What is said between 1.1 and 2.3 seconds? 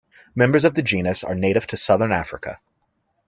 are native to southern